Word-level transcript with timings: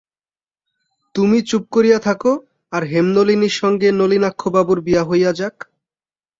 তুমি 1.15 1.37
চুপ 1.41 1.63
করিয়া 1.71 1.99
থাকো, 1.99 2.31
আর 2.73 2.83
হেমনলিনীর 2.83 3.55
সঙ্গে 3.61 3.87
নলিনাক্ষবাবুর 3.91 4.79
বিবাহ 4.81 5.05
হইয়া 5.09 5.31
যাক। 5.33 5.55